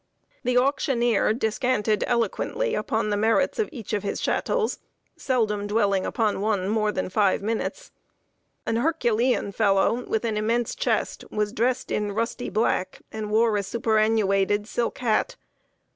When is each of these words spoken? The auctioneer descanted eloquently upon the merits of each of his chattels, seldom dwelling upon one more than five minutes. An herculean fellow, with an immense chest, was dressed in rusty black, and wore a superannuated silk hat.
The 0.43 0.57
auctioneer 0.57 1.31
descanted 1.35 2.03
eloquently 2.07 2.73
upon 2.73 3.11
the 3.11 3.17
merits 3.17 3.59
of 3.59 3.69
each 3.71 3.93
of 3.93 4.01
his 4.01 4.19
chattels, 4.19 4.79
seldom 5.15 5.67
dwelling 5.67 6.07
upon 6.07 6.41
one 6.41 6.69
more 6.69 6.91
than 6.91 7.07
five 7.07 7.43
minutes. 7.43 7.91
An 8.65 8.77
herculean 8.77 9.51
fellow, 9.51 10.01
with 10.03 10.25
an 10.25 10.37
immense 10.37 10.73
chest, 10.73 11.23
was 11.29 11.53
dressed 11.53 11.91
in 11.91 12.13
rusty 12.13 12.49
black, 12.49 13.03
and 13.11 13.29
wore 13.29 13.55
a 13.57 13.61
superannuated 13.61 14.67
silk 14.67 14.97
hat. 14.97 15.35